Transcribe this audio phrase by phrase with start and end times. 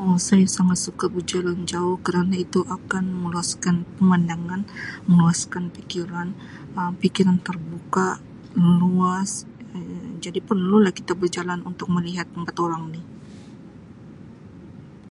[0.00, 4.60] Um Saya sangat suka berjalan jauh kerana itu akan meluaskan pemandangan,
[5.10, 6.28] meluaskan pikiran,
[6.78, 8.06] Um pikiran terbuka
[8.62, 9.30] meluas
[10.24, 13.00] jadi perlulah kita berjalan unuk melihat tempat orang ni.